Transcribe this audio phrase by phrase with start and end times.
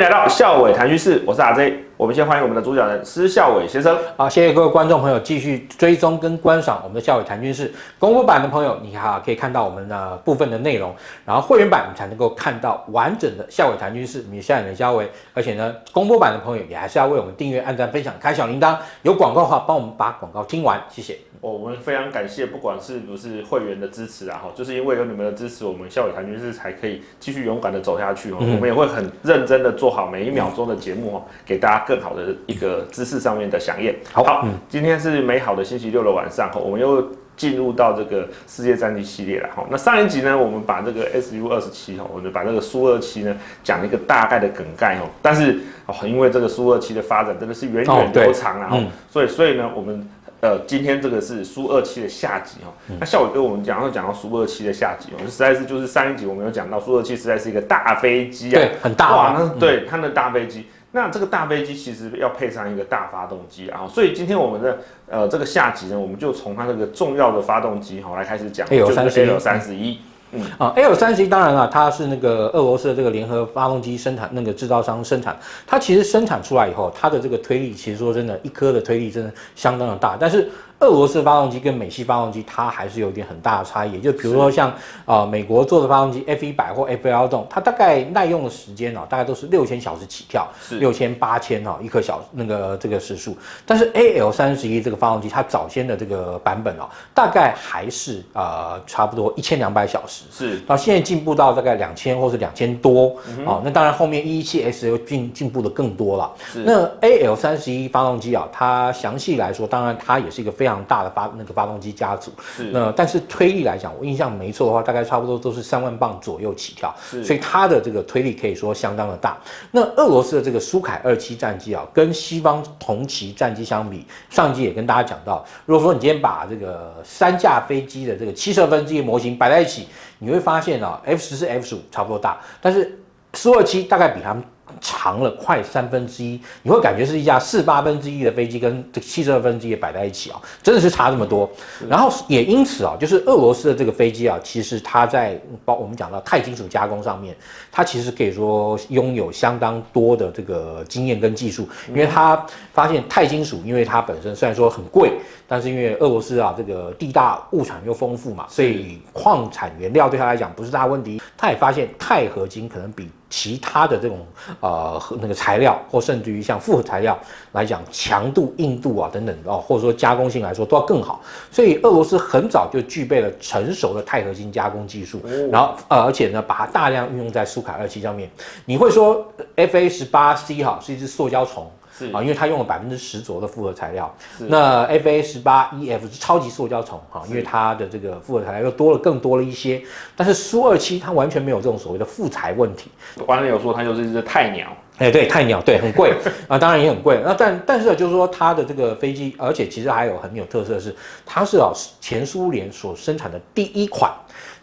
[0.00, 1.89] 来到校委谈趋势，我是阿 J。
[2.00, 3.94] 我们先欢迎我们的主讲人施孝玮先生。
[4.16, 7.70] 好，谢谢各位观众朋友继续追踪跟观赏我们的孝伟谈军事。
[7.98, 10.94] 公布版的朋友，你好，可以看到我们的部分的内容，
[11.26, 15.10] 然后会员版你才能够看到完整的孝伟谈军事，你下载的孝伟。
[15.34, 18.78] 而且呢，公布版的朋友也还是要为我们订阅、按赞、分享、开小铃铛。
[19.02, 21.18] 有广告的话，帮我们把广告听完，谢谢。
[21.42, 28.36] 我们非常感谢，不管是不是会员的支持啊，哈，就是因为有你们的支持，我们孝玮谈军事才可以继续勇敢的走下去哦。
[28.40, 33.92] 嗯、我们也会很认真的做好每一秒钟的节目哦，给大家更好的一个知识上面的响应。
[34.12, 37.04] 好，好，嗯、今天是美好的星期六的晚上，我们又
[37.36, 39.66] 进入到这个世界战机系列了哈。
[39.68, 50.08] 那上一集呢，我们把这个 SU 二十七哈，我们把这个苏二七呢讲了一个大概的梗概哦，但是哦，因为这个苏二七的发展真的是源远流长啊，哦嗯、所以所以呢，我们。
[50.42, 52.72] 呃，今天这个是苏二七的下集哈。
[52.98, 60.64] 那孝玮跟我们讲要讲到苏二七的下集哦，实在是就是上一集我们有讲到苏二七实在是一个大飞机啊，对，很大哇，那对它的大飞机。
[60.92, 69.98] 那这个大飞机其实要配上一个大发动机啊，所以今天我们的呃这个下集呢，我们就从它这个重要的发动机哈来开始讲，就是 L 三十一。
[70.32, 80.48] 嗯啊，L 三十一当然了，它是那个俄罗斯的这个联合发动机生产那个制造商生产，它其实生产出来以后，它的这个推力其实说真的，一颗的推力真的相当的大，但是。
[80.80, 84.00] 俄罗斯发动机跟美系发动机，它还是有点很大的差异。
[84.00, 84.72] 就比如说像
[85.04, 93.36] 啊美国做的发动机 F 一百或 F 幺洞，它大概耐用的时间哦，大概都是六千小时起跳，是六千八千哈一颗小那个这个时速。
[93.66, 100.24] 但是 AL 三十一这个发动机，它早先的这个版本哦，大概还是呃差不多一千两百小时。
[100.32, 103.14] 是，到现在进步到大概两千或是两千多。
[103.44, 106.32] 哦，那当然后面一一七 S 又进进步的更多了。
[106.50, 110.69] 是，那 AL 三十一发动机啊，它详细来说，当然它也是一个非常。
[110.70, 119.36] 非常大的发那个发动机家族，是那但是推力来讲，我印象没错的话，大概差不多都是三万磅左右起跳，是所以它的这个推力可以说相当的大。
[119.72, 129.88] 那俄罗斯的这个苏凯二七战机啊，跟西方同期战机相比，上集也跟大家讲到，如果说你今天把这个三架飞机的这个七十二分之一模型摆在一起，
[130.20, 132.96] 你会发现啊，F 十四、F 十五差不多大，但是
[133.34, 134.44] 苏二七大概比他们。
[134.80, 141.50] 长了快三分之一，你会感觉是一架四八分之一的飞机跟这七十二分之一摆在一起啊，真的是差这么多。
[141.88, 147.34] 然后也因此啊，就是俄罗斯的这个飞机啊，其实它在包我们讲到钛金属加工上面，
[147.72, 155.12] 它其实可以说拥有相当多的这个经验跟技术，因为它发现钛金属，因为它本身虽然说很贵，
[155.52, 161.20] 但是因为俄罗斯啊这个地大物产又丰富嘛，所以矿产原料对他来讲不是大问题。
[161.36, 164.24] 他也发现钛合金可能比其他的这种
[164.60, 167.18] 呃那个材料，或甚至于像复合材料
[167.50, 171.20] 来讲，强度、硬度啊等等哦，或者说加工性来说都要更好。
[171.50, 178.30] 所以俄罗斯很早就具备了成熟的钛合金加工技术，然后呃而且呢，把它大量运用在苏卡二七上面。
[178.66, 181.68] 你会说 FA 十八 C 哈是一只塑胶虫？
[182.12, 184.14] 啊，因为它用了百分之十左右的复合材料。
[184.38, 189.82] 那 FA 十八 EF 是超级塑胶虫哈，因为它的这个复合材料又多了更多了一些。
[190.16, 192.90] 但是苏二七它完全没有这种所谓的复材问题。
[193.26, 194.68] 网友说它就是一只菜鸟，
[194.98, 196.14] 哎，对，菜鸟，对，很贵
[196.48, 197.20] 啊，当然也很贵。
[197.24, 200.94] 那但但是就是说它的这个飞机，而且其实还有很有特色的是，
[201.26, 204.12] 它是啊前苏联所生产的第一款。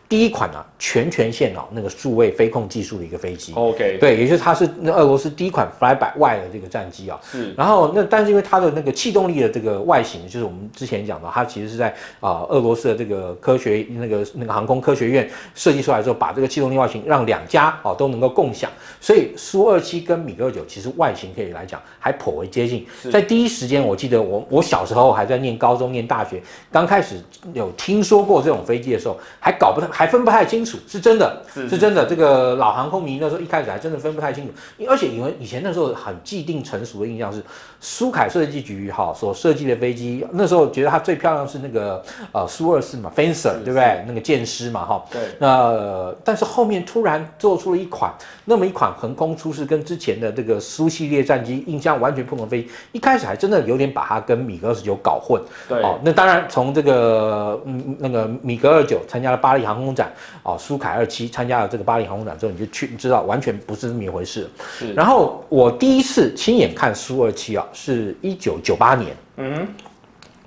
[0.09, 3.51] 第一款啊，全权限哦，那个数位飞控技术的一个飞机。
[3.53, 7.19] OK，对，也就是它是那俄罗斯第一款 fly by wire 的这个战机啊。
[7.29, 7.53] 是。
[7.57, 11.89] 然后那但是因为它的那个气动力的这个外形，就是我们之前讲的，它其实是在
[12.21, 18.71] 啊、呃、俄罗斯的这个科学那个那个航空科学院设计出来之后，把这个气动力外形让两家啊、哦、都能够共享。
[19.01, 22.87] 所以苏二七跟米格二九其实外形可以来讲还颇为接近。
[23.11, 26.41] 在第一时间，我记得我我小时候还在念高中念大学，
[26.71, 29.96] 刚开始有听说过这种飞机的时候，还搞不太。
[29.97, 32.05] 还分不太清楚，是真的，是，是，真的。
[32.05, 34.53] 这个老航空迷那时候一开始还真的分不太清楚，
[34.87, 37.43] 而且因为以前那时候很既定成熟的印象是，
[37.81, 41.99] 苏凯设计局哈所设计的飞机，那时候觉得它最漂亮是那个
[42.31, 44.03] 呃苏二四嘛，Fencer 对不对？
[44.05, 45.03] 那个剑师嘛哈。
[45.11, 45.19] 对。
[45.39, 48.13] 那、呃、但是后面突然做出了一款
[48.45, 55.41] 那么一款横空出世，跟之前的这个苏系列战机印象完全不同的飞机，一开始还真的有点把它跟米格二十九搞混。
[55.67, 55.81] 对。
[55.81, 59.86] 哦，那当然从这个嗯那个米格二九参加了巴黎航空。
[59.93, 60.11] 展
[60.43, 64.49] 哦，苏凯二七参加了这个巴黎航空展之后，你就去你知道完全不是这么一回事。
[64.77, 69.67] 是，然后我第一次亲眼看苏二七啊，是一九九八年，嗯，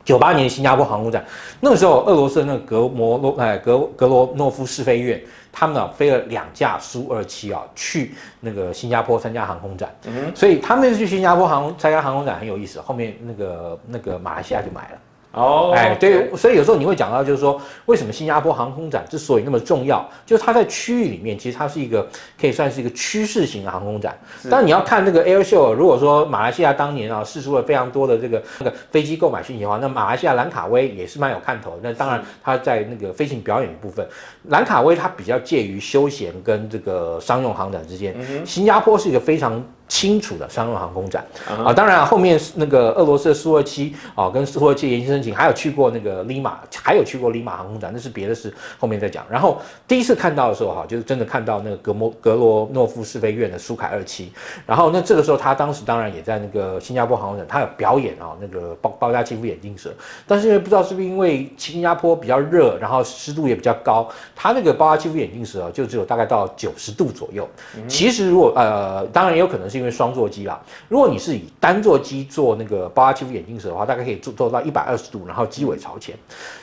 [0.04, 1.24] 九八年新加坡航空展，
[1.60, 5.20] 那个时候俄罗斯的那个格摩诺哎格格罗诺夫试飞院，
[5.52, 12.80] 他们呢飞了两架苏二七啊去那个新加坡参加航空展，嗯，所以他们去新加坡航参加航空展很有意思。
[12.80, 14.98] 后面那个那个马来西亚就买了。
[15.32, 22.04] 哦，哎，对，所以有时候你会讲到，就是说，为什么新加坡航空展之所以那么重要，就是它在区域里面，其实它是一个
[22.40, 24.18] 可以算是一个趋势型的航空展。
[24.50, 31.78] 但你要看这个 Air Show，如果说马来西亚当年啊释出了非常多的这个那个飞机购买讯息的话，那马来西亚兰卡威也是蛮有看头。
[31.80, 34.04] 那当然，它在那个飞行表演的部分，
[34.48, 38.16] 兰卡威它比较介于休闲跟这个商用航展之间。
[38.44, 39.64] 新加坡是一个非常。
[39.90, 49.26] 清楚的商用航空展啊，当然、啊、后面那个俄罗斯的苏二七啊，跟苏二七研究申请，还有去过那个利马，还有去过利马航空展，那是别的事，后面再讲。
[49.28, 54.32] 然后第一次看到的时候哈，就是真的看到那个格莫格罗诺夫试飞院的苏凯二七，
[54.64, 59.92] 然后那这个时候他当时当然也在那个新加坡航空展，他有表演啊，那个包包加基夫眼镜蛇，
[60.24, 67.44] 但是因为不知道是不是因为新加坡比较热，然后湿度也比较高，他那个包加基夫眼镜蛇就只有大概到九十度左右。
[67.88, 69.79] 其实如果呃，当然也有可能是。
[69.80, 76.14] 因为双座机啦，如果你是以单座机做那个八七五眼镜蛇的话，大概可以做做到一百二十度，然后机尾朝前。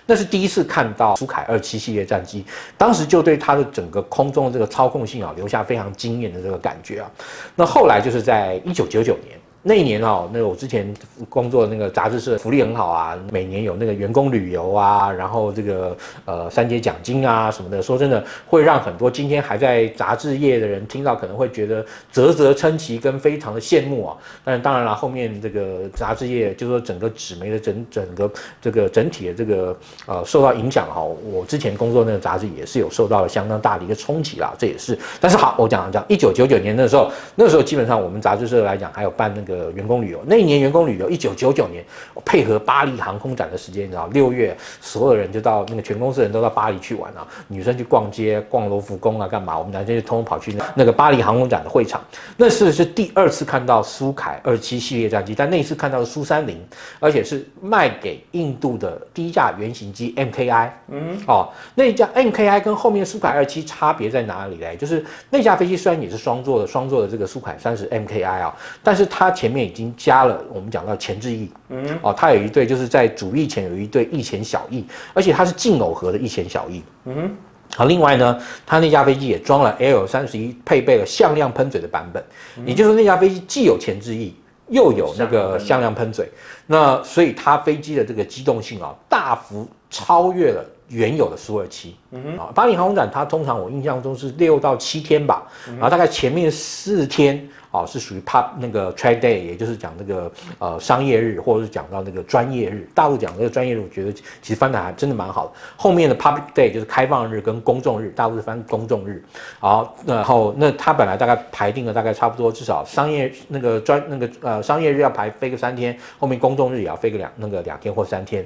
[0.06, 2.46] 那是第一次看到苏凯二七系列战机，
[2.78, 7.12] 当时就对它的整个空中的这个操控性啊，留下非常惊艳的这个感觉啊。
[7.56, 9.36] 那后来就是在一九九九年。
[9.64, 10.94] 那一年哦，那我之前
[11.28, 17.82] 工作的那个杂志社福利很好啊，每年有那个员工旅游啊，然后这个呃三节奖金啊什么的。
[17.82, 24.16] 说真的，会让很多今天还在杂志业的人听到，可能会觉得啧啧称奇跟非常的羡慕啊。
[24.46, 28.32] 但是当然了，后面这个杂志业就是说整个纸媒的整整个
[28.62, 31.04] 这个整体的这个呃受到影响哈。
[31.04, 34.98] 我之前工作那个杂志也是有受到了相当大的一个冲击啦，这也是。
[35.20, 39.47] 但是好，我讲讲一九九九年的时候，那时候基本上我们杂志社来讲还有办那个。
[39.48, 41.84] 呃，员工旅游那一年，员工旅游一九九九年，
[42.26, 49.58] 配合巴黎航空展的时间，你知道，六月所有人就到那个全公司人都到巴黎去玩啊，女生去逛街、逛罗浮宫啊，干嘛？
[49.58, 52.02] 我们男生就通通跑去那那个巴黎航空展的会场。
[52.36, 56.58] 那是是第二次看到苏凯二七系列战机，但那一次看到的苏三零，
[57.00, 60.70] 而且是卖给印度的第一架原型机 MKI。
[60.90, 64.76] 嗯，哦，那一架 MKI 跟后面苏凯二七差别在哪里嘞？
[64.78, 77.30] 就是那架飞机虽然也是双座的，双座的这个苏凯三十 MKI 啊，但是它前面已经加了我们讲到前置翼，嗯，哦，它有一对就是在主翼前有一对翼前小翼，而且它是竞耦合的翼前小翼，嗯，
[77.76, 82.24] 好，另外呢，它那架飞机也装了 L 三十一，配备了向量喷嘴的版本，
[82.66, 84.34] 也就是说那架飞机既有前置翼，
[84.70, 86.28] 又有那个向量喷嘴，
[86.66, 97.48] 那所以它飞机的这个机动性啊，大幅超越了原有的苏二七，嗯哼，啊，巴黎航空展它通常我印象中是六到七天吧，然后大概前面四天。
[97.72, 102.88] 哦，是属于 pub 那个 trade day，也就是讲那个呃商业日，或者是讲到那个专业日。
[102.96, 104.24] 大陆讲那个专业日，我觉得其
[104.54, 105.54] 实翻的还真的蛮好的。
[105.76, 109.24] 后面的 public day 就是开放日跟公众日，大陆是翻公众日。
[109.60, 118.46] 好，然后那他本来大概排定了大概差不多，至少商业那个专那个呃商业日要排飞个三天，后面公众日也要飞个两那个两天或三天。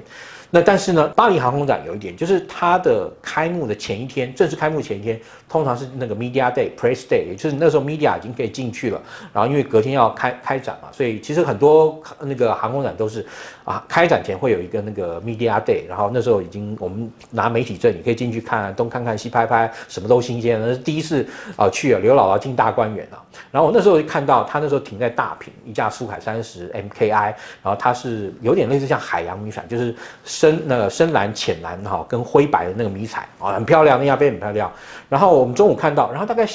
[0.54, 5.18] 那但是呢，巴黎航空展有一点，就是它的开幕的前一天，正式开幕前一天，
[5.48, 9.00] 通常是那个 media day、press day，也就是那时候 media 已经可以进去了。
[9.32, 13.26] 然后因为隔天要开开展嘛，所以其实很多那个航空展都是
[13.64, 20.60] 啊，开展前会有一个那个 media day，然后那时候已经我们拿媒体证也可以进去看，东看看西拍拍，什么都新鲜。
[20.60, 21.26] 那是第一次
[21.56, 23.22] 啊去啊刘姥姥进大观园啊。
[23.50, 29.94] 然后我那时候就看到他那时候停在大坪一架苏凯三十 MKI，然后它是有点类似像海洋迷彩，就是。
[30.24, 34.70] 深那个深蓝、浅蓝哈，跟灰白的那个迷彩啊，很漂亮，那架飞很漂亮。
[35.08, 36.46] 然后我们中午看到，然后大概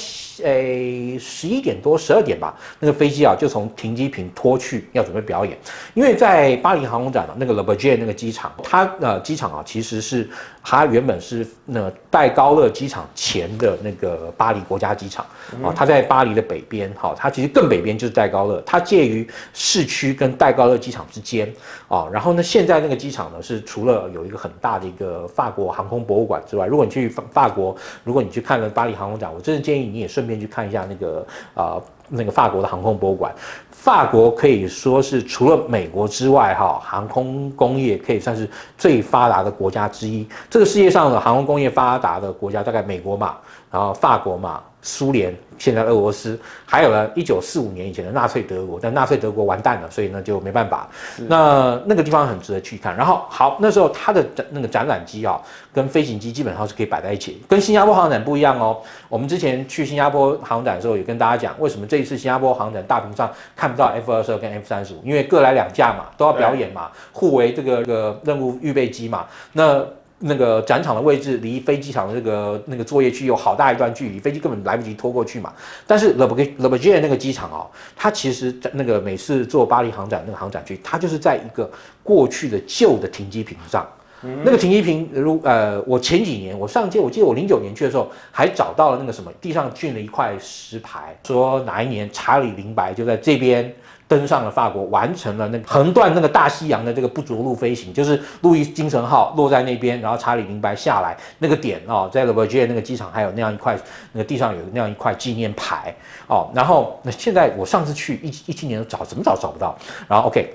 [0.42, 5.56] 诶十一点多、十二点吧，那个飞机啊就从停机坪拖去，要准备表演。
[5.94, 10.28] 因为在巴黎航空展的那个 Le Bourget 那个机场，它呃机场啊其实是
[10.64, 15.24] 它原本是那戴高乐机场前的那个巴黎国家机场
[15.62, 21.48] 啊，它在巴黎的北边，好，它其实更北边就是戴高乐，它介于市区跟戴高乐机场之间
[21.86, 22.08] 啊。
[22.12, 23.62] 然后呢，现在那个机场呢是。
[23.68, 31.20] 除了有一个很大的一个法国航空博物馆之外，如果你去法法国，如果你去看了巴黎航空展，我真的建议你也顺便去看一下那个
[31.54, 33.34] 啊、呃、那个法国的航空博物馆。
[33.70, 40.28] 法国可以说是除了美国之外，哈，航空工业可以算是最发达的国家之一。
[40.50, 43.36] 这个世界上的航空工业发达的国家，大概美国嘛，
[43.70, 44.60] 然后法国嘛。
[44.88, 50.88] 苏联现在俄罗斯，还有呢，一九四五年以前的纳粹德国，但纳粹德国完蛋了，所以呢就没办法。
[51.26, 52.96] 那那个地方很值得去看。
[52.96, 55.38] 然后好，那时候它的展那个展览机啊，
[55.74, 58.78] 跟飞行机基本上是可以摆在一起，跟新加坡航展不一样哦。
[59.10, 69.26] 我们之前去新加坡航展的时候，也跟大家讲，为什么这一次新加坡航展大屏上看不到 F 二十二跟 F 三十五，因为各来两架嘛，都要表演嘛，互为这个这个任务预备机嘛。
[69.52, 69.84] 那
[70.20, 75.52] 那个展场的位置离飞机场的这个那个作业区有好大一段距离，飞机根本来不及拖过去嘛。
[75.86, 81.70] 但是 Le Bourget 那个机场哦，它其实在那个每次做巴黎航展那个航展区，它就是在一个
[82.02, 83.86] 过去的旧的停机坪上。
[84.24, 93.72] 嗯、那个停机坪，如呃，我前几年我上届，我记得我零九年去的时候，还找到了那个什么地上铸了一块石牌，说哪一年查理林白就在这边。
[94.08, 103.78] 登上了法国，完成了那个横断那个大西洋的这个不着陆飞行，就是路易精神号落在那边，然后查理明白下来那个点哦，在 Le Bourget 那个机场还有那样一块，
[104.12, 105.94] 那个地上有那样一块纪念牌
[106.26, 106.50] 哦。
[106.54, 109.76] 然后那现在我上次去一一七年找怎么找找不到，
[110.08, 110.48] 然后 OK。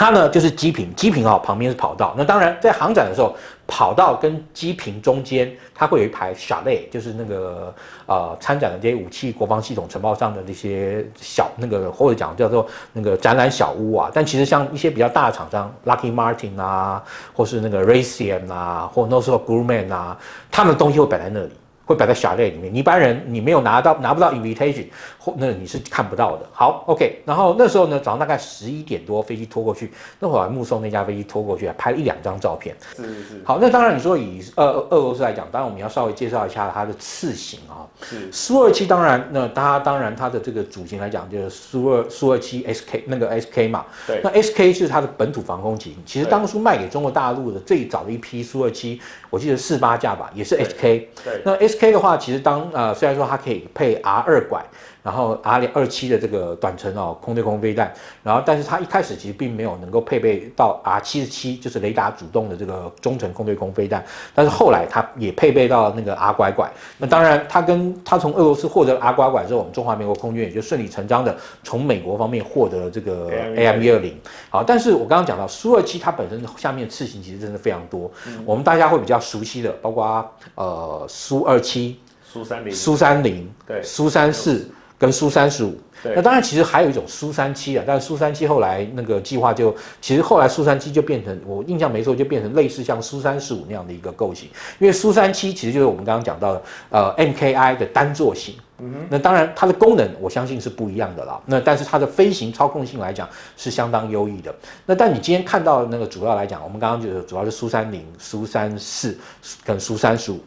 [0.00, 2.14] 它呢就是机坪，机坪啊旁边是跑道。
[2.16, 7.74] 那当然在航展的时候，跑道跟机坪中间，它会有一排 chalet，就是那个
[8.06, 14.10] 呃参展的这些武器、国防系统、承包商的这些小那个或者讲叫做那个展览小屋啊。
[14.14, 17.04] 但其实像一些比较大的厂商，Lockheed Martin 啊，
[17.34, 20.16] 或是那个 Raytheon 啊，或 Northrop Grumman 啊，
[20.50, 21.50] 他们的东西会摆在那里。
[21.86, 24.86] 会摆在 chalet 里面，一般人你没有拿到拿不到 invitation，
[25.20, 26.46] 或那你是看不到的。
[26.50, 32.74] 好，OK，然后那时候呢，早上大概十一点多飞机拖过去，那会儿还目送那架飞机拖过去，还拍了一两张照片。
[32.96, 33.42] 是是是。
[33.44, 37.86] 好，那当然你说以俄俄罗斯来讲，当然我们要稍微介绍一下它的次型啊。
[38.02, 38.32] 是。
[38.32, 43.84] 苏二七当然，那它当然它的这个主型来讲就是苏二苏二七 SK 那个 SK 嘛。
[44.06, 44.20] 对。
[44.24, 50.80] 那 SK 是它的本土防空型，其实当初卖给中国大陆的最早的一批苏二七，我记得四八架吧，也是 SK。
[50.80, 51.08] 对。
[51.24, 54.64] 对那 SK 的话，其实当呃，虽然说它可以配 R 二拐，
[55.02, 57.92] 然后 R 二七的这个短程哦空对空飞弹，
[58.22, 64.04] 然后但是它一开始其实并没有能够配备到 R 七十七，就是雷达主动的这个中程空对空飞弹，
[64.34, 66.70] 但是后来它也配备到那个 R 拐拐。
[66.98, 74.18] 那当然，它跟它从俄罗斯获得 R 拐拐之后，我们中华民国空军也就顺理成章的从美国方面获得了这个 AIM 一二零。
[74.50, 81.98] 好，但是我刚刚讲到苏二七，它本身下面次型其实真的非常多，嗯、我们大家会比较熟悉的，包括呃苏二七。
[82.32, 85.74] 苏三零、苏三零、对，苏三四跟苏三十五。
[86.02, 94.48] 那当然，其实还有一种苏三七啊，但是苏三七后来那个计划就，其实后来苏三七就变成，我印象没错，就变成类似像苏三十五那样的一个构型。
[94.78, 98.54] 因为苏三七其实就是我们刚刚讲到的，呃，MKI 的单座型。
[98.78, 98.94] 嗯。
[99.10, 101.38] 那当然，它的功能我相信是不一样的啦。
[101.44, 103.28] 那但是它的飞行操控性来讲
[103.58, 104.54] 是相当优异的。
[104.86, 109.18] 那但你今天看到那个主要来讲，我们刚刚就是主要是苏三零、苏三四
[109.64, 110.40] 跟苏三十五。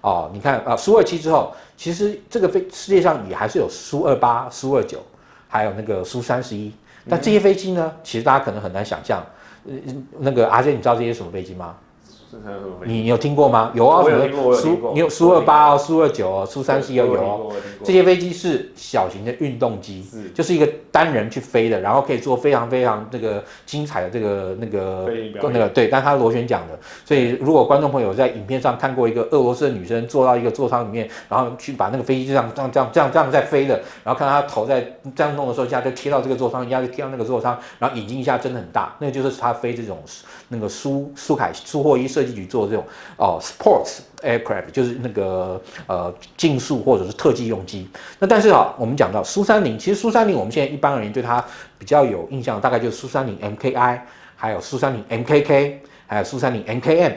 [0.00, 1.52] 哦，你看啊，苏二七之后，
[1.82, 5.04] 其实这个飞世界上也还是有苏二八、苏二九，
[5.48, 6.70] 还有那个苏三十一。
[7.10, 9.20] 但这些飞机呢，其实大家可能很难想象。
[9.66, 9.74] 呃，
[10.20, 11.76] 那个阿杰，你知道这些什么飞机吗？
[12.84, 13.70] 你有听过吗？
[13.74, 17.52] 有啊，什么苏，你有苏二八哦，苏二九哦，苏三十一有哦。
[17.84, 25.10] 这些飞机是小型的运动机，就是一个单人去飞的，然后可以做非常非常这个精彩的这个那个
[25.42, 33.74] 那个对，但是它螺旋桨的，所以如果观众朋友在影片上看过一个俄罗斯的女生坐到一个座舱里面，然后去把那个飞机这样这样这样这样这样在飞的，
[34.04, 39.98] 然后看到她头在这样弄的时候，一下就贴到这个座舱，一下就贴到那个座舱，然后眼睛一下睁得很大，那个就是她飞这种
[40.48, 42.84] 那个苏苏凯苏霍伊设计局做这种
[43.16, 47.88] 哦，sports aircraft 就是那个呃竞速或者是特技用机。
[48.20, 51.44] 那但是啊，我们讲到苏三零，其实苏三零我们现在一般而言对它
[51.78, 54.00] 比较有印象，大概就是苏三零 MKI，
[54.36, 57.14] 还有苏三零 MKK，还有苏三零 MKM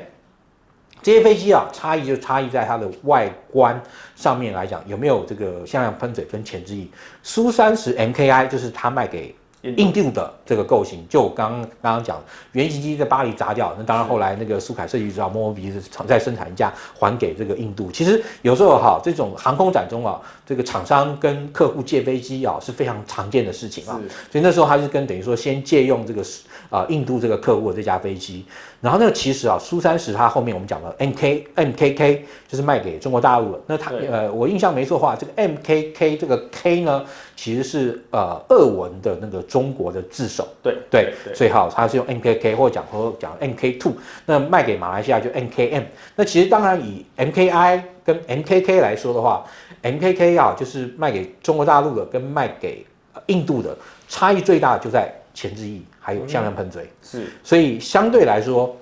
[1.03, 3.79] 这些飞机啊，差异就差异在它的外观
[4.15, 6.89] 上面来讲，有没有这个向量喷嘴跟前置翼？
[7.21, 9.35] 苏三十 MKI 就是它卖给。
[9.77, 17.91] 印度的这个构型，就我刚刚刚讲，原型机在巴黎砸掉，那当然后来那个苏凯设计知道莫莫比是再生产一架还给这个印度。
[17.91, 23.99] 其实有时候哈，这种航空展中啊，这个厂商跟客户借飞机啊是非常常见的事情啊。
[24.31, 26.23] 所以那时候他是跟等于说先借用这个
[26.69, 28.45] 啊印度这个客户的这架飞机。
[28.81, 33.59] 然后那个其实啊，苏三十它后面我们讲了 MK MKK 就是卖给中国大陆的。
[33.65, 37.03] 那他呃，我印象没错的话，这个 MKK 这个 K 呢，
[37.35, 40.47] 其实是呃俄文的那个中国的字首。
[40.63, 43.93] 对对，所以好，它是用 MKK 或者讲或讲 MK Two。
[44.25, 45.83] 那卖给马来西亚就 MKM。
[46.15, 49.45] 那其实当然以 MKI 跟 MKK 来说的话
[49.83, 52.85] ，MKK 啊就是卖给中国大陆的跟卖给
[53.27, 53.77] 印度的
[54.07, 55.83] 差异最大的就在前置翼。
[56.07, 58.77] 还有向量喷嘴、嗯、是，所以相对来说，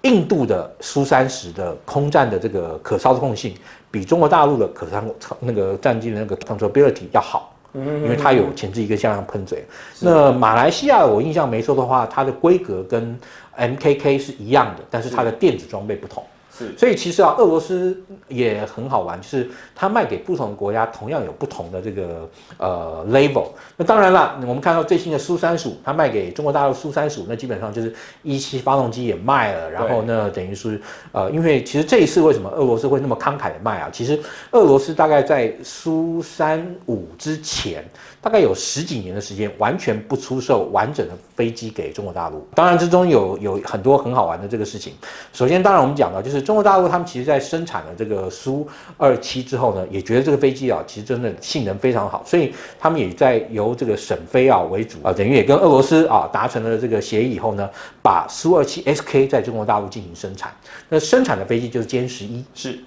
[0.00, 3.54] 印度的苏三十的空战的这个可操控性，
[3.94, 5.06] 比中国大陆的可穿
[5.38, 9.64] 那个战机的那个 controllability 要好，嗯，因为它有前置一个向量喷嘴。
[10.00, 13.16] 那马来西亚我印象没错的话，它的规格跟
[13.56, 16.24] MKK 是一样的，但是它的电子装备不同。
[16.56, 23.48] 是，所以其实啊，俄罗斯也很好玩，就是它卖给不同的国家，同样有不同的这个呃 level。
[23.76, 27.92] 那当然了，我们看到最新的苏三十五，它卖给中国大陆苏三十五，那基本上就是
[28.22, 30.80] 一期发动机也卖了，然后呢，等于是
[31.10, 33.90] 呃，因为其实这一次为什么俄罗斯会那么慷慨的卖啊？
[33.92, 34.16] 其实
[34.52, 37.84] 俄罗斯大概在苏三五之前，
[38.20, 42.46] 大概有十几年的时间，完全不出售完整的飞机给中国大陆。
[42.54, 44.92] 当然之中有有很多很好玩的这个事情。
[45.32, 57.68] 首先，当然我们讲到就是中国大陆他们其实在生产了这个苏二七之后呢，也觉得这个飞机啊，其实真的性能非常好，所以他们也在由这个沈飞啊为主啊，等于也跟俄罗斯啊达成了这个协议以后呢，
[58.02, 60.54] 把苏二七 SK 在中国大陆进行生产。
[60.88, 62.78] 那生产的飞机就是歼十一，是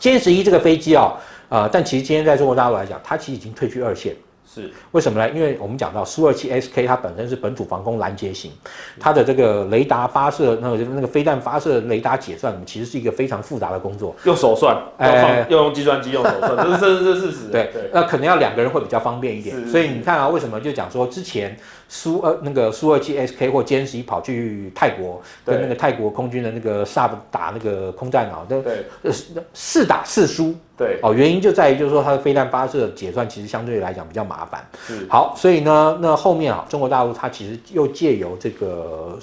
[0.00, 1.12] 歼十一这个飞机啊。
[1.50, 4.12] 啊、但其实今天在中国大陆来讲，它其实已经退居二线。
[4.54, 5.28] 是为什么呢？
[5.34, 8.52] 因为我们讲到苏二七 SK，它本身是本土防空拦截型，
[9.00, 17.48] 它的这个雷达发射，那个那个飞弹发射雷达解算，其实是一个非常复杂的工作，用手算，哎，要用计算机用手算， 这是这是事实。
[17.50, 19.66] 对对，那可能要两个人会比较方便一点。
[19.66, 21.56] 所以你看啊，为什么就讲说之前
[21.88, 28.86] 苏二那个苏二七 SK 或歼十一跑去泰国跟那个泰国空军的那个 s a b 打那个空战啊，对，
[29.52, 30.54] 四打四输。
[30.76, 34.66] 对哦，原因就在于就是说它的飞弹发射解算其实相对来讲比较麻烦。
[34.84, 39.16] 是好，所以呢，那后面啊，中国大陆它其实又借由这个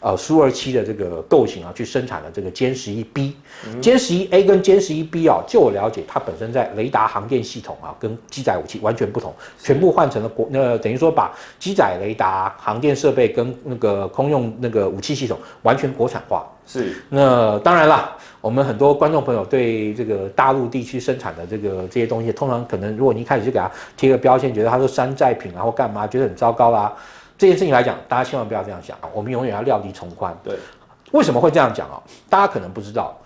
[0.00, 3.34] 呃苏二七的这个构型啊，去生产了这个歼十一 B、
[3.80, 16.46] 歼十一 A 跟歼十一 B 啊，就我了解，它本身在雷达航电系统啊，跟机载武器完全不同，全部换成了国，那等于说把机载雷达、航电设备跟那个空用那个武器系统完全国产化。
[16.66, 18.14] 是，那当然啦。
[18.42, 26.92] 我们很多观众朋友对这个大陆地区生产的这个这些东西，通常可能如果你一开始就给他贴个标签，觉得它是山寨品啊或干嘛，觉得很糟糕啦。
[27.38, 30.36] 这件事情来讲，大家千万不要这样想，我们永远要料敌从宽。
[30.42, 30.56] 对，
[31.12, 32.02] 为什么会这样讲啊？
[32.28, 33.16] 大家可能不知道，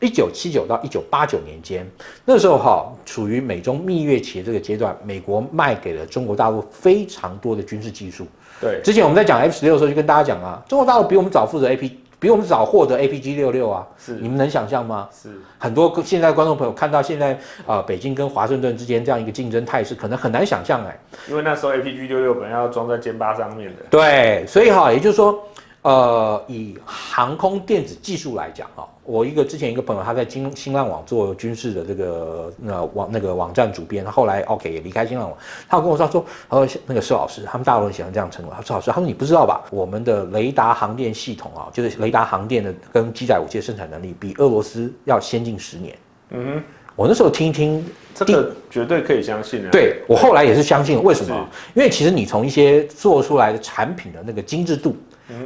[0.00, 1.86] 一九七九到一九八九年间，
[2.24, 8.26] 那时候哈处于美中蜜月期的这个阶段，美国卖给了中国大陆非常多的军事技术。
[8.58, 11.90] 对，之前我们在讲 F 十六的时候，就跟大家讲啊，中国大陆比我们早负责 AP。
[12.22, 15.08] 比我们早获得 APG 六六啊，是你们能想象吗？
[15.12, 17.32] 是很多现在观众朋友看到现在
[17.66, 20.96] 啊、呃，北京跟华盛顿之间这样一个竞争态势，可能很难想象哎。
[21.28, 23.82] 因为那时候 APG 六六本来要装在歼八上面的。
[23.90, 25.42] 对，所以哈，也就是说。
[25.82, 35.36] 呃，以航空电子技术来讲，啊，我一个之前一个朋友，他在新新浪网做军事的这个那网那个网站主编，他后来 OK 也离开新浪网，
[35.68, 39.64] 他跟我说说，呃，那个施老师，他们大陆人喜欢这样称呼，他说施老师，他说你不知道吧？
[39.72, 45.98] 我们的雷达航电系统啊，就是雷达航电的跟机载武器的生产能力，比俄罗斯要先进十年。
[46.30, 46.62] 嗯哼，
[46.94, 49.70] 我那时候听一听，这个绝对可以相信的。
[49.70, 51.48] 对，我后来也是相信，为什么？
[51.74, 54.96] 因为其实你从一些做出来的产品的那个精致度。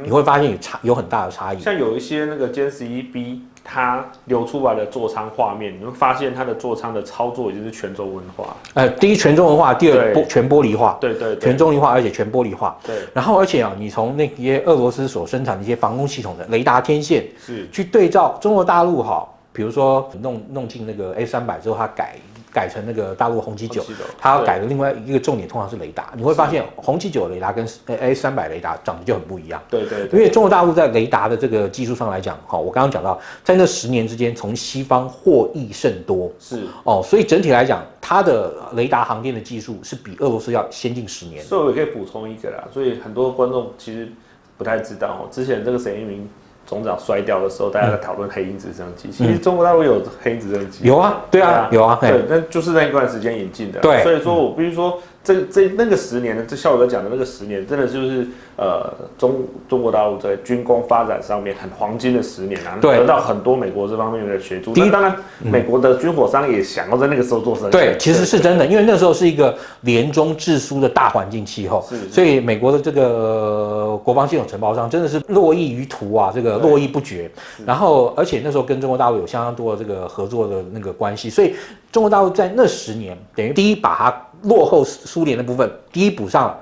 [0.03, 8.55] 你会发现有差有很大的差异，像有一些那个歼十一 B，它流出来的座舱画面，你会发现它的座舱的操作已经是全中文化。
[8.73, 12.77] 呃，第一全中文化，第二玻全玻璃化，对对，全中文化，而且全玻璃化。
[12.85, 22.15] 对，然后而且啊，你从那些俄罗斯所生产的一些防空系统的雷达天线，是去对照中国大陆哈，比如说弄弄进那个 A 三百之后，它改。
[22.57, 23.85] 改成那个大陆红旗九，
[24.17, 26.11] 它要改的另外一个重点通常是雷达。
[26.17, 29.61] 你会发现红旗九雷达跟 A 三百雷达长得就很不一样。
[29.69, 36.31] 对对，因为中国大陆在雷达的这个技术上来讲，哈，我刚刚讲到，在那十年之间，从西方获益甚多。
[36.39, 41.43] 是哦，所以整体来讲，它的雷达航电的技术是比俄罗斯要先进十年。
[41.43, 44.11] 所以我也可以补充一个啦，所以很多观众其实
[44.57, 46.27] 不太知道哦，之前这个沈一鸣。
[46.67, 49.09] 总长摔掉的时候，大家在讨论黑鹰直升机。
[49.09, 53.79] 其实中国大陆有黑鹰直升机，有啊，对啊，有啊，对，那就是那一段时间引进的。
[53.79, 54.99] 对，所以说我必须说。
[55.27, 64.71] 这这那个十年呢，这孝玮哥讲的那个十年，真的就是呃中中国大陆在军工发展上面很黄金的十年啊，得到很多美国这方面的协助。
[64.73, 67.71] 第一，当然美国的军火商也想要在那个时候做生意。
[67.71, 77.29] 对，其实是真的，因为那时候是一个联中制苏的大环境气候，所以美国的这个国防系统承包商真的是络绎于途啊，这个络绎不绝。
[77.65, 81.53] 然后，而且那时候跟中国大陆有相当多的这个合作的那个关系，所以
[81.91, 84.23] 中国大陆在那十年等于第一把它。
[84.43, 86.57] 落后苏联的部分，第一补上了，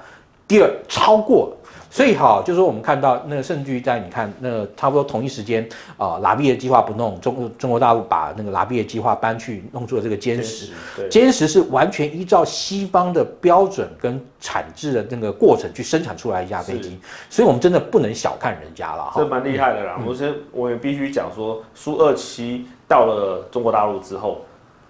[0.48, 1.58] 第二超过了，
[1.90, 10.72] 所以哈，就是说我们看到那个甚至于在你看那差不多同一时间啊，拉比叶计划不弄，中中国大陆把那个拉比叶计划搬去弄出了这个歼十，
[11.10, 20.00] 歼十是完全依照西方的标准跟产制的那个过程去生产出来一架飞机，所以我们真的不能小看人家了哈，这蛮厉害的啦。
[20.06, 24.42] 我先我也必须讲说，苏二七到了中国大陆之后。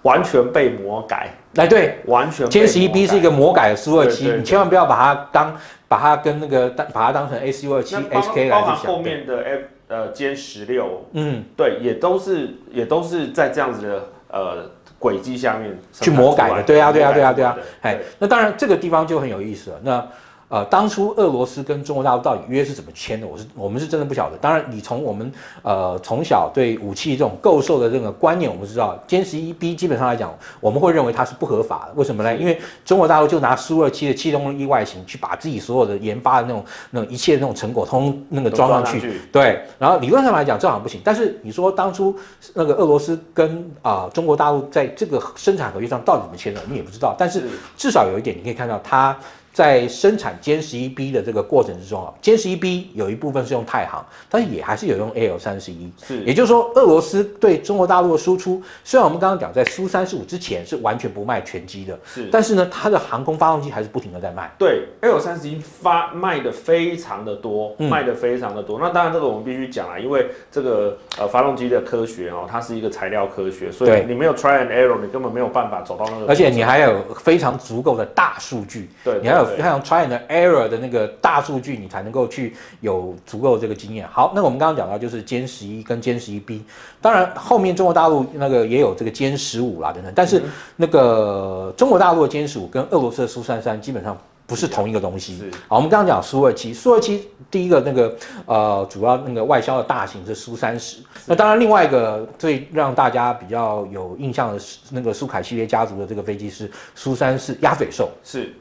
[0.06, 2.46] 完全被魔改，哎，对，完全。
[2.48, 5.52] 歼十一 B 是一个魔改的苏二七，你千万不要把它当
[5.88, 20.08] 把把它跟那个当把它当成 ASU 二七 HK 来包含后面的 F 呃歼十六，嗯，对，也都是也都是在这样子的呃轨迹下面去魔改的，对啊，对啊，对啊，对啊，哎，那当然这个地方就很有意思了，那。
[20.47, 23.25] 呃，当初俄罗斯跟中国大陆到底约是怎么签的？
[23.25, 24.38] 我是我们是真的不晓得。
[24.38, 25.31] 当然，你从我们
[25.63, 31.93] 呃从小对武器这种购售的这个观念，我们知道歼十一 B 基本上来讲，我们会认为它是不合法的。
[31.95, 32.36] 为什么呢？
[32.36, 39.60] 因为中国大陆就拿苏二七的气动力外形去把自己所有的研发的那种那种一切的那种成果通那个装上去，上去对。
[39.79, 41.01] 然后理论上来讲，这好像不行。
[41.03, 42.15] 但是你说当初
[42.53, 47.15] 那个俄罗斯跟啊、呃、中国大陆在这个生产合约上到底怎么签的，你也不知道。
[47.17, 49.17] 但是至少有一点，你可以看到它。
[49.56, 55.89] 在生产歼十一 B 的这个过程之中啊，歼十一 B 有一部分是用太行，但是也还是有用 AL 三十一。
[56.06, 64.52] 是，也就是说，俄罗斯对中国大陆的输出，虽然我们刚刚讲在苏三十五之前是完全不卖全机的，是，但是呢，它的航空发动机还是不停的在卖。
[64.58, 68.78] 对，AL 三十一发卖的非常的多，卖的非常的多。
[68.78, 76.26] 嗯、那当然这个我们必须讲啊，因为这个呃发动机的科学哦，它是一个材料科学，所以你没有 try and error，你根本没有办法走到那个。
[76.28, 79.44] 而且你还有非常足够的大数据，对，你还有。
[79.62, 84.08] 还有 try and error 的那个大数据，你才能够去有足够的这个经验。
[84.08, 86.63] 好，那我们刚刚讲到就是歼十一跟歼十一 B，
[87.01, 90.41] 当然后面中国大陆那个也有这个歼十五啦等等，但是
[90.75, 95.43] 那个中国大陆的歼十五跟俄罗斯的苏三三基本上不是同一个东西。
[95.67, 108.53] 好，我们刚刚讲苏二七，苏二七第一个那个呃主要那个外销的大型是苏三十，那当然另外一个最让大家比较有印象的是那个苏凯系列家族的这个飞机是苏三四鸭嘴兽，是。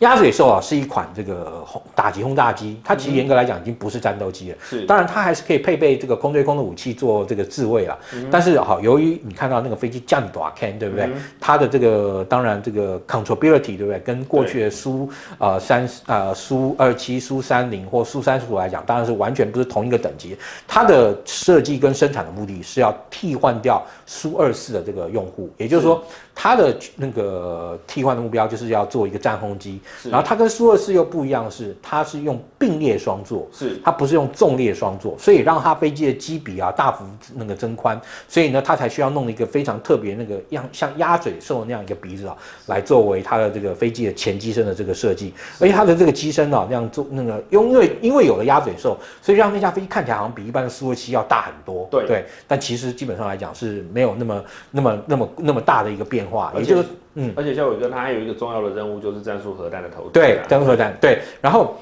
[0.00, 4.56] 鸭嘴兽啊，是一款这个轰打击轰炸机，它其实严格来讲已经不是战斗机了。
[4.62, 7.98] 是，当然它还是可以配备这个空对空的武器做这个自卫了。
[8.12, 11.06] 嗯、但是好，由于你看到那个飞机降短 can，对不对？
[11.06, 13.98] 嗯、它的这个当然这个 controllability，对不对？
[14.00, 20.36] 跟过去的苏呃三呃苏二七、苏三零或苏三十五来讲，当然是完全不是同一个等级。
[20.68, 26.04] 它的设计跟生产的目的是要替换掉苏二四的这个用户，也就是说。
[26.06, 33.78] 是它的那个替换的目标就是要做一个战轰机，然后它跟苏二四又不一样的是，它是用并列双座，是。
[33.84, 52.06] 它不是用纵列双座，所以让它飞机的机比啊大幅那个增宽，所以呢它才需要弄一个非常特别那个样像鸭嘴兽那样一个鼻子啊，来作为它的这个飞机的前机身的这个设计，而且它的这个机身啊那样做那个因为因为有了鸭嘴兽，所以让那架飞机看起来好像比一般的苏二七要大很多，对。
[52.06, 56.52] 对，但其实基本上来讲是没有那么那么那么那么大的一个变化。
[56.56, 61.76] 也就是，嗯，而且孝玮哥他还有一个重要的任务，就是战术核弹的投对，对，战术核弹，对，然后。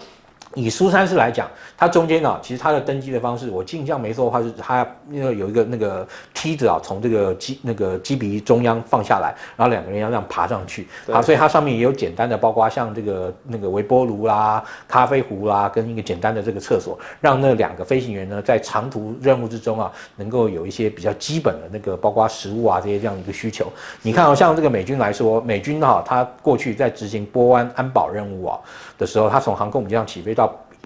[0.54, 10.86] 以苏三四来讲，它中间啊，其实它的登机的方式，我印象没错的话，是它那个有一个那个梯子啊，从这个机那个机鼻中央放下来，然后两个人要这样爬上去。
[11.12, 23.66] 好，所以它上面也有简单的，包括像这个那个微波炉啦、咖啡壶啦，跟一个简单的这个厕所，让那两个飞行员呢，在长途任务之中啊，能够有一些比较基本的那个，包括食物啊这些这样一个需求。
[24.02, 28.58] 你看啊，像这个美军来说，美军哈，它过去在执行波湾安保任务啊
[28.96, 30.43] 的时候，它从航空母舰上起飞到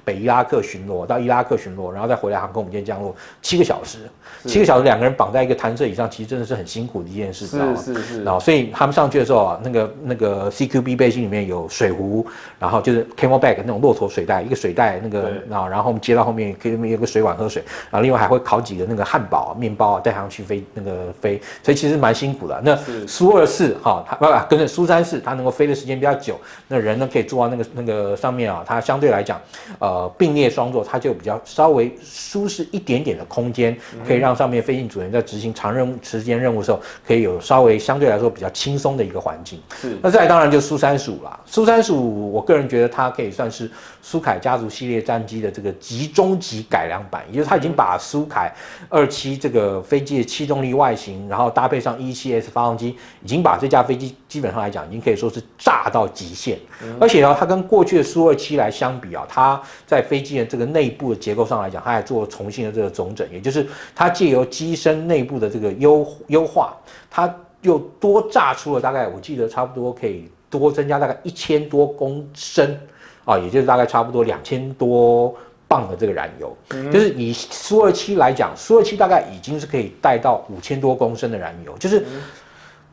[0.08, 3.98] 北伊拉克巡逻到伊拉克巡逻，然后再回来航空母舰降落，七个小时，
[4.46, 7.76] 七个小时两个人绑在一个弹射椅上，其实真的是很辛苦的一件事，知道吗？
[7.76, 8.24] 是是是。
[8.24, 12.26] 然后所以他们上去的时候啊，那个那个 CQB 背心里面有水壶，
[12.58, 22.58] 然后就是 Camelback 那种骆驼水袋，一个水袋那个，然后然后我们接到后面可以有个水碗喝水，然后另外还会烤几个那个汉堡、面包啊带上去飞那个飞，所以其实蛮辛苦的。
[22.64, 22.74] 那
[23.06, 29.38] 苏二四哈，它不不跟着苏三四，它能够飞的时间比较久，那人呢可以坐到那个那个上面啊，它相对来讲，
[29.80, 29.97] 呃。
[29.98, 39.60] 呃，并列双座，它就比较稍微舒适一点点的空间，可以让上面飞行组员在执行长任务、时间任务的时候，可以有稍微相对来说比较轻松的一个环境。
[39.80, 41.40] 是，那再来当然就苏三十五啦。
[41.44, 43.68] 苏三十五，我个人觉得它可以算是
[44.00, 48.54] 苏凯家族系列战机的这个集中级改良版，也就是它已经把苏凯
[48.88, 56.56] 二七这个飞机的气动力外形，然后搭配上一七 S 发动机，已经把这架飞机基本上来讲，已经可以说是炸到极限。
[57.00, 66.76] 而且呢，它跟过去的苏二七来相比啊，它在飞机的这个内部的结构上来讲，它还做了重新的这个总整，也就是它借由机身内部的这个优优化，
[67.10, 72.78] 它又多炸出了大概，我记得差不多可以多增加大概一千多公升
[73.24, 75.34] 啊，也就是大概差不多两千多
[75.66, 82.04] 磅的这个燃油，嗯、就是以苏二七来讲，苏二七大概已经是可以带到五千多公升的燃油，就是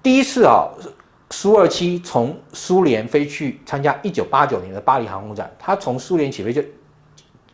[0.01, 0.69] 第一次啊。
[1.31, 6.61] 苏二七从苏联飞去参加一九八九年的巴黎航空展，它从苏联起飞就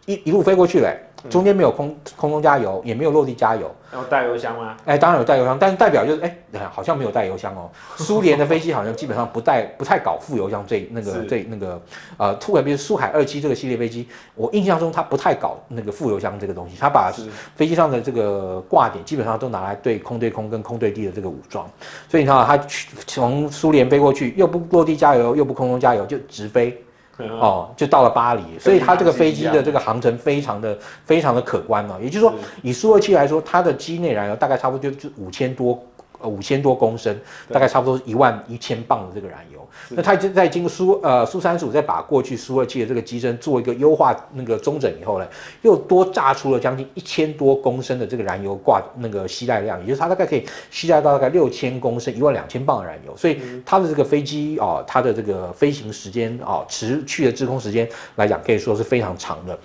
[0.05, 3.69] 一一路飞过去嘞，中间没有空空中加油，也没有落地加油。
[3.93, 4.77] 有带油箱吗？
[4.85, 6.35] 哎，当然有带油箱，但是代表就是哎，
[6.71, 7.69] 好像没有带油箱哦。
[7.97, 11.81] 苏联的飞机好像基本上不带， 不太搞副油箱这那个这那个
[12.17, 17.11] 呃，特别是苏海二七这个系列飞机，我印象中它不太搞那个副油箱这个东西，它把
[17.55, 21.69] 飞机上的这个挂点基本上都拿来对空对空跟空对地的这个武装。
[22.07, 22.57] 所以你看，它
[23.05, 26.81] 从苏联飞过去，又不落地加油，又不空中加油，就直飞。
[27.17, 32.00] 哦，就到了巴黎，所以它这个飞机的这个航程非常的非常的可观哦。
[32.02, 35.80] 也就是说，以苏二七来说，它的机内燃油大概差不多就就五千多。
[36.21, 37.17] 呃，五千多公升，
[37.51, 39.60] 大概差不多一万一千磅的这个燃油。
[39.89, 45.25] 那它就在经苏呃苏三十五再把过去苏二七的这个机身做一个优化那个中整以后呢，
[45.62, 53.15] 又多榨出了将近一千多公升的这个燃油挂那个吸带量，也就是它大概可以吸带到大概六千公升一万两千磅的燃油。
[53.15, 59.57] 所以它的这个飞机哦，它的这个飞行时间哦，持续的滞空时间来讲，可以说是非常长的。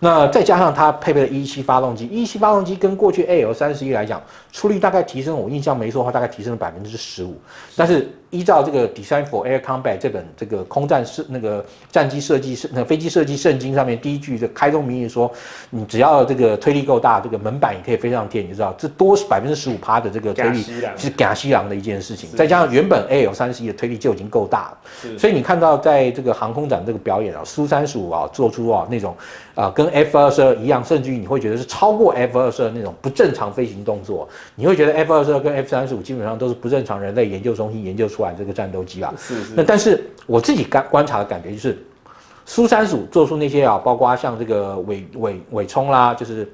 [0.00, 4.20] 那再加上它配备了一七发动机，一七发动机跟过去 AL 三十一来讲，
[4.50, 6.01] 出力大概提升，我印象没错。
[6.10, 7.38] 大概提升了百分之十五，
[7.76, 15.30] 但是依照这个《Design for Air Combat》这本这个空战设那个战机设计那飞机设计圣经上面第一句的开宗明义说，
[15.68, 20.64] 你只要这个推力够大，这个门板也可以飞上天，你就知道这多百分之十五趴的这个推力
[20.96, 22.30] 是假西郎的一件事情。
[22.34, 29.14] 再加上原本 AL 三十一的推力就已经够大了，所以你看到在这个航空展这个表演啊，苏三十五啊做出啊那种
[29.54, 39.12] 啊跟 F 二十二一样，甚至于你会觉得是超过 F 二十二那种不正常飞行动作，你会觉得 F 二十二跟 F 三十五基本上都是不正常人类研究中心研究出来这个战斗机啊。
[39.16, 39.54] 是是。
[39.54, 41.84] 那但是我自己观观察的感觉就是，
[42.44, 46.52] 苏三十五做出那些啊，包括像这个尾尾尾冲啦，就是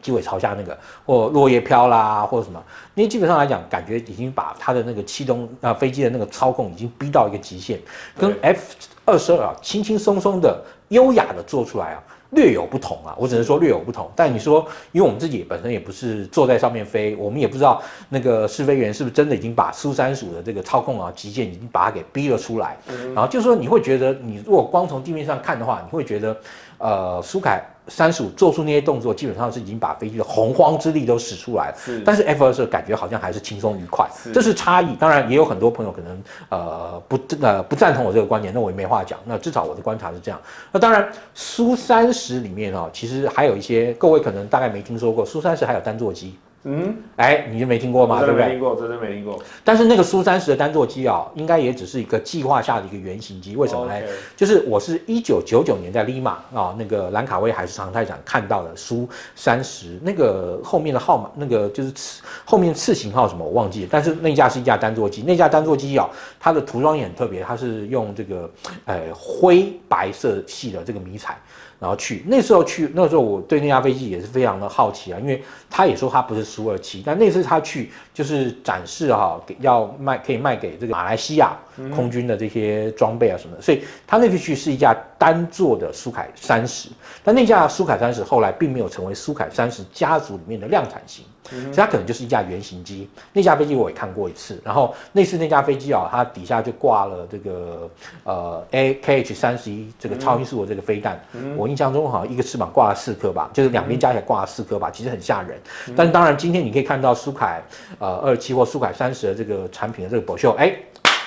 [0.00, 2.62] 机尾朝下那个，或落叶飘啦，或者什么，
[2.94, 7.80] 因为基本上来讲，感觉已经把它的那个气动啊飞机的那个操控已经逼到一个极限，
[8.16, 8.74] 跟 F
[9.04, 12.02] 二十二啊轻轻松松的、优雅的做出来啊。
[12.32, 14.10] 略有不同啊，我只能说略有不同。
[14.14, 22.76] 但你说，因为我们自己本身也不是坐在上面飞，我们也不知道那个试飞员是不是真的已经把苏三十五的这个操控啊极限已经把它给逼了出来。
[23.14, 26.36] 然后就是说，你会觉得，你如果光从地面上看的话，你会觉得，
[26.78, 27.62] 呃，苏凯。
[27.88, 31.76] 三十五做出那些动作，基本上是已经把飞机的洪荒之力都使出来了。
[31.76, 34.94] 是，但是 F 二十二感觉好像还是轻松愉快，这是差异。
[34.96, 39.18] 当然，也有很多朋友可能呃不呃不赞同我这个观点，那我也没话讲。
[39.24, 40.40] 那至少我的观察是这样。
[40.70, 46.36] 那当然，苏三十里面哦，其实还有一些各位可能大概没听说过，苏三十还有单座机。
[46.64, 48.20] 嗯，哎，你就没听过吗？
[48.20, 48.46] 对不对？
[48.46, 49.36] 没听过，真的没听过。
[49.64, 53.56] 但是那个苏三十的单座机啊，应该也只是一个计划下的一个原型机。
[53.56, 53.94] 为什么呢.
[54.36, 63.88] 就是我是一九九九年在利马啊，那个兰卡威海事常态展看到的苏三十，那个后面的号码，那个就是次后面次型号什么我忘记了。
[63.90, 68.48] 但是那架是一架单座机，那架单座机啊，它的涂装也很特别，它是用这个
[68.84, 71.36] 呃灰白色系的这个迷彩。
[71.82, 72.22] 然后去。
[72.28, 81.58] 那时候去那时候我对那架飞机也是非常的好奇啊，因为他也说他不是苏二七，但那次他去就是展示哈，给要卖可以卖给这个马来西亚
[81.92, 86.88] 空军的这些装备啊什么的，所以他那次去是一架单座的苏凯三十，
[87.24, 91.24] 但那架苏凯三十后来并没有成为苏凯三十家族里面的量产型。
[91.50, 97.90] 所以它可能就是一架原型机，那架飞机我也看过一次，然后那次那架飞机啊，它底下就挂了这个
[98.24, 101.20] 呃 A K H 三十一这个超音速的这个飞弹，
[101.56, 105.60] 我印象中好像一个翅膀挂了四颗吧，就是两边加起来挂了四颗吧，其实很吓人。
[105.96, 107.60] 但当然今天你可以看到苏凯
[107.98, 110.74] 呃二七或苏凯三十的这个产品的这个 brochure，哎，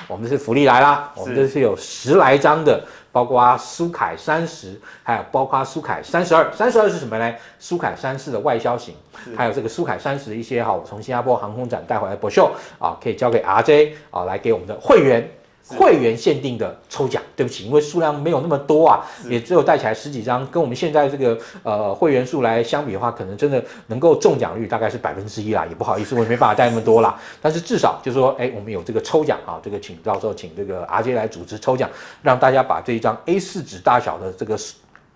[0.08, 2.84] 我们这次福利来啦，我们这是有十来张的。
[3.12, 7.34] 包括苏凯三十，还有包括苏凯三十二，三十二是什么呢？
[7.60, 8.94] 苏凯三四的外销型，
[9.38, 15.26] 还有这个苏凯三十的一些哈，我从新加坡航空展带回来的 brochure 啊，可以交给 RJ 啊，来给我们的会员。
[15.68, 27.20] 会员限定的抽奖，对不起，因为数量没有那么多啊，也只有带起来十几张，跟我们现在这个呃会员数来相比的话，可能真的能够中奖率大概是百分之一啦，也不好意思，我也没办法带那么多啦。
[27.42, 31.90] 但是至少就是说，哎，我们有这个抽奖啊，这个请到时候请这个 RJ 来组织抽奖，
[32.22, 34.56] 让大家把这一张 A4 纸大小的这个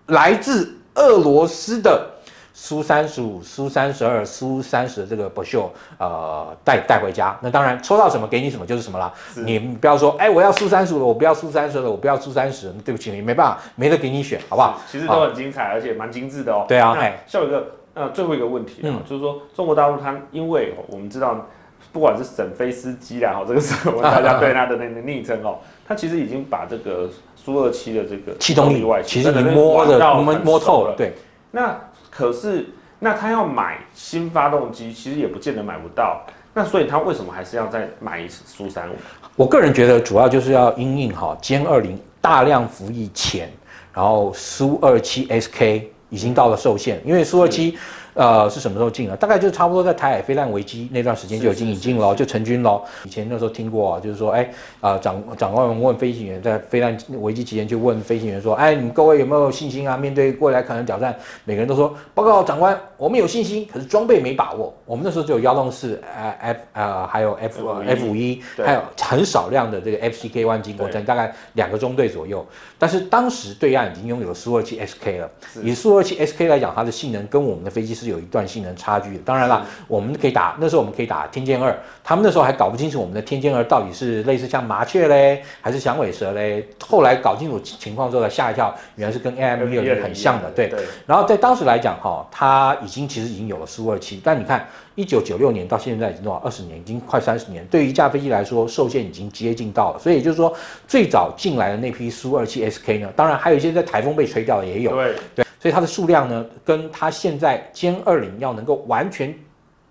[0.06, 2.10] 来自俄罗斯的。
[2.52, 7.36] 苏三十五、苏三十二、苏三十的这个 brochure 呃，带带回家。
[7.40, 9.12] 那当然，抽到什么给你什么就是什么啦。
[9.36, 12.70] 你不要说，哎，我要苏三十五了，我不要苏三十了，我不要苏三十。
[12.84, 14.78] 对不起，你没办法，没得给你选，好不好？
[14.90, 16.64] 其实都很精彩，而且蛮精致的哦。
[16.68, 16.94] 对啊。
[16.98, 21.46] 哎，下一个，呃，最后一个问题啊，嗯、就是说中国大陆它因为我们知道，
[21.92, 30.94] 不管是沈飞司机啦，哈，这个是我们大家对他的那个 昵称哦，他其实已经把这个苏二七的这个气动力外，其实你摸的摸摸透了。
[30.96, 31.14] 对，
[31.52, 31.78] 那。
[32.20, 32.66] 可是，
[32.98, 36.20] 那他要买新发动机，其实也不见得买不到。
[36.52, 38.92] 那所以他为什么还是要再买一次苏三五？
[39.36, 43.50] 我个人觉得，主要就是要因应哈歼二零大量服役前，
[43.94, 47.78] 然后苏二七 SK 已经到了受限，因为苏二七。
[48.14, 49.16] 呃，是什么时候进的？
[49.16, 52.82] 大概就差不多在台海飞弹危机那段时间就已经引进了，就成军了。
[53.04, 59.96] 以前那时候听过啊，就是说，哎，呃，长长官们问飞行员，在飞弹危机期间就问飞行员说，哎，你们各位有没有信心啊？
[59.96, 64.74] 面对未来可能挑战，每个人都说，报告长官，我们有信心，可是装备没把握。
[64.84, 72.44] 我们那时候只有幺洞四，呃，F， 呃，还有 F F 五一，还有很少量的这个 FCK One 经过战，大概两个中队左右。
[72.78, 75.30] 但是当时对岸已经拥有了苏二七 SK 了，
[75.62, 79.22] 以苏二七 SK 来讲，它的性能跟我们的飞机是有一段性能差距的。
[79.24, 86.66] 当然了，我们可以打，那时候我们可以打天剑二，他们那时候还搞不清楚我们的天剑二到底是类似像麻雀嘞，还是响尾蛇嘞。
[86.86, 90.50] 后来搞清楚情况之后，吓一跳，原来是跟 AIM 六很像的。
[90.50, 90.80] 对，对。
[91.06, 94.66] 然后在当时来讲，哈，它已经其实已经有了苏二七，但你看。
[94.96, 96.38] 一九九六年到现在已经多少？
[96.44, 97.64] 二十年，已经快三十年。
[97.70, 99.98] 对于一架飞机来说，受限已经接近到了。
[99.98, 100.54] 所以也就是说，
[100.86, 104.90] 最早进来的那批苏二七 SK 呢，当然还有一些在台风被吹掉的也有。
[104.90, 109.32] 对对，所以它的数量呢，跟它现在歼二零要能够完全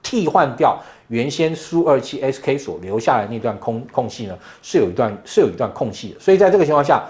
[0.02, 0.78] 替换掉
[1.10, 6.20] 原先苏二七 SK 所留下来的那段空空隙呢，是有一段是有一段空隙的。
[6.20, 7.06] 所以在这个情况下，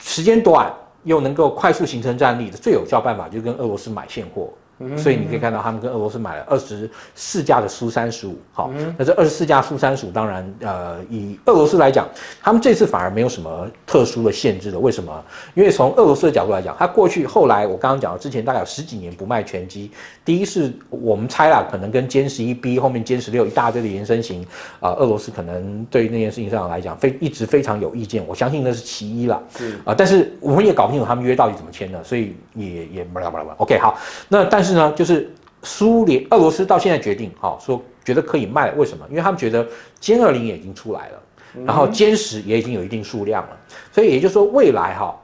[0.00, 0.72] 时间短
[1.04, 4.52] 又能够快速形成战力的最有效办法，就跟俄罗斯买现货。
[4.96, 12.08] 所以你可以看到，他们跟俄罗斯买了二十四架的苏三十五，好，那这二十四架苏三十五，当然，呃，以俄罗斯来讲，
[12.42, 14.78] 他们这次反而没有什么特殊的限制的。
[14.78, 15.24] 为什么？
[15.54, 19.90] 因为从俄罗斯的角度来讲，他过去后来我刚刚讲了，之前大概有十几年不卖拳击。
[20.24, 24.42] 第一是我们猜啦，可能跟歼十一 B 后面歼十六一大堆的延伸型，
[24.80, 28.22] 啊、呃，俄罗斯可能对于那件事情上来讲，非一直非常有意见。
[28.26, 33.54] 我相信那是其一了，是啊、呃，但是我们也搞不清楚他们约到底怎么签的，所以也也不啦不啦不啦。
[33.58, 34.73] OK，好，那但是。
[34.74, 35.32] 呢，就是
[35.62, 39.06] 苏联、俄罗斯到现在决定，好说觉得可以卖，为什么？
[39.08, 39.66] 因为他们觉得
[40.00, 41.22] 歼二零也已经出来了，
[41.64, 43.56] 然后歼十也已经有一定数量了，
[43.92, 45.14] 所以也就是说，未来哈，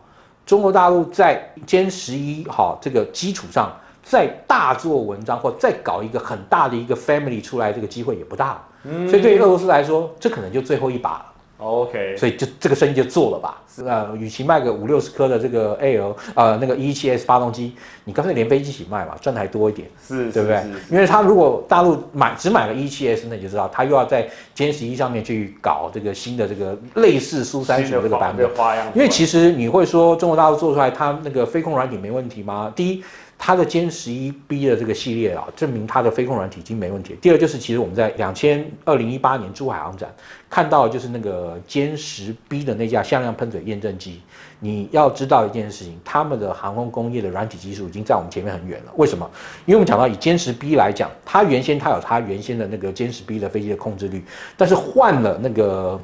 [0.46, 3.70] 中国大陆在歼十一哈这个基础上
[4.02, 8.62] 再大做文章，或再搞一个很大的一个 family 出来，这个机会也不大。
[8.82, 11.26] 所以对于俄罗斯来说，这可能就最后一把了。
[11.60, 13.62] OK，所以就这个生意就做了吧。
[13.72, 20.62] 是啊，与其卖个五六十颗的这个 A L，呃那个 E 七 S 发动机，你干脆连飞机一起卖嘛，赚的还多一点，是，对不对？
[20.90, 28.48] 因为他如果大陆买只买了 E 七 S，那你就知道他又要在歼十一上面去搞这个新的这个类似苏三十这个版本。
[28.94, 32.72] 因为其实你会说中国大陆做出来，它那个飞控软体没问题吗？
[32.74, 33.04] 第一。
[33.42, 37.16] 它的歼十一 B 的这个系列啊，证明它的飞控软体已经没问题。
[37.22, 40.14] 第二就是，其实我们在两千二零一八年珠海航展
[40.50, 44.20] 看到，就是那个歼十 B 的那架向量喷嘴验证机。
[44.58, 48.92] 你要知道一件事情，他们的航空工业的软体技术已经在我们前面很远了。
[48.96, 49.28] 为什么？
[49.64, 54.22] 因为我们讲到以歼十 B 来讲，它原先它有它原先的那个歼十 B 的飞机的控制率，
[54.54, 55.98] 但是换了那个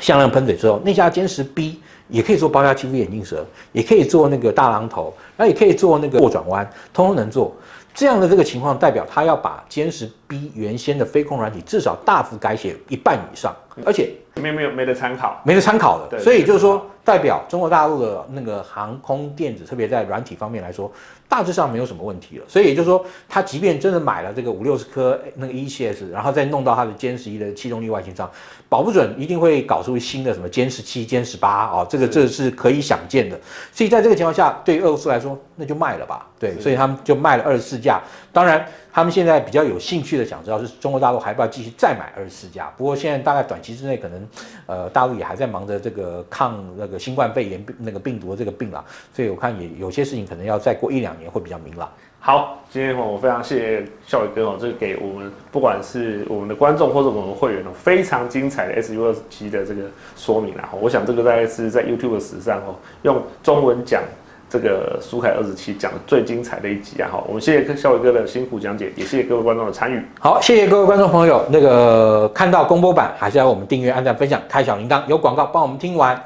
[0.00, 1.82] 向量喷嘴之后，那架歼十 B。
[2.08, 7.54] 也可以做包压起伏眼镜蛇，也可以做那个大榔头，那也可以做那个过转弯，通通能做。
[7.94, 16.18] 这样的这个情况代表他要把歼十 B 原先的飞控软体至少大幅改写一半以上，而且没没有没得参考，没得参考的。
[16.18, 20.92] 所以就是说，代表中国大陆的那个航空电子，特别在软体方面来说。
[21.28, 28.30] 大致上没有什么问题了，所以也就是说，他即便真的买了这个五六十颗那个 117S，然后再弄到他的歼十一的气动力外形上，
[28.68, 33.38] 保不准一定会搞出新的什么歼十七、歼十八啊，这个这是可以想见的。
[33.72, 36.26] 所以在这个情况下，对于俄罗斯来说，那就卖了吧。
[36.38, 38.00] 对，所以他们就卖了二十四架。
[38.32, 42.72] 当然，他们现在比较有兴趣的想知道是中国大陆还要不要继续再买二十四架。
[42.76, 44.28] 不过现在大概短期之内可能，
[44.66, 51.16] 呃，大陆也还在忙着这个抗那个新冠肺炎那个病毒的这个病了，所以我看也有些事情可能要再过一两。
[51.16, 51.90] 年会比较明朗。
[52.26, 59.82] 好，今天我非常谢谢孝伟哥哦，这个给我们不管是我们的观众或者我们的会员哦，非常精彩的 SU 二十七的这个
[60.16, 60.70] 说明啊。
[60.80, 64.02] 我想这个大概是在 YouTube 史上哦，用中文讲
[64.50, 67.08] 这个苏凯二十七讲的最精彩的一集啊。
[67.12, 70.02] 好，我们谢谢孝伟哥的辛苦讲解，也谢谢各位观众的参与。
[70.18, 71.46] 好，谢谢各位观众朋友。
[71.48, 75.00] 那个看到公播版，还是要我们订阅、按赞、分享、开小铃铛。
[75.06, 76.20] 有广告帮我们听完。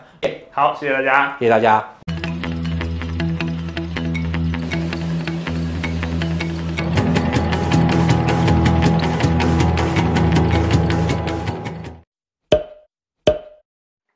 [0.51, 2.30] 好，谢谢大家，谢谢大家。